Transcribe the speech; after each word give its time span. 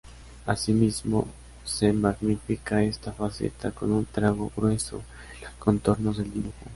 Asimismo, 0.47 1.27
se 1.63 1.93
magnifica 1.93 2.81
esta 2.81 3.11
faceta 3.13 3.69
con 3.69 3.91
un 3.91 4.07
trazo 4.07 4.51
grueso 4.57 5.03
en 5.35 5.41
los 5.43 5.51
contornos 5.59 6.17
del 6.17 6.33
dibujo. 6.33 6.55